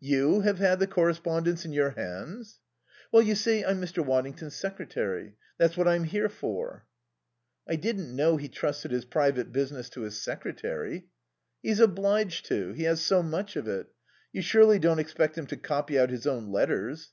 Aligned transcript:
"You 0.00 0.40
have 0.40 0.58
had 0.58 0.80
the 0.80 0.88
correspondence 0.88 1.64
in 1.64 1.72
your 1.72 1.90
hands?" 1.90 2.58
"Well, 3.12 3.22
you 3.22 3.36
see, 3.36 3.64
I'm 3.64 3.80
Mr. 3.80 4.04
Waddington's 4.04 4.56
secretary. 4.56 5.36
That's 5.56 5.76
what 5.76 5.86
I'm 5.86 6.02
here 6.02 6.28
for." 6.28 6.84
"I 7.68 7.76
didn't 7.76 8.12
know 8.16 8.36
he 8.38 8.48
trusted 8.48 8.90
his 8.90 9.04
private 9.04 9.52
business 9.52 9.88
to 9.90 10.00
his 10.00 10.20
secretary." 10.20 11.06
"He's 11.62 11.78
obliged 11.78 12.46
to. 12.46 12.72
He 12.72 12.82
has 12.90 13.00
so 13.00 13.22
much 13.22 13.54
of 13.54 13.68
it. 13.68 13.86
You 14.32 14.42
surely 14.42 14.80
don't 14.80 14.98
expect 14.98 15.38
him 15.38 15.46
to 15.46 15.56
copy 15.56 15.96
out 15.96 16.10
his 16.10 16.26
own 16.26 16.50
letters?" 16.50 17.12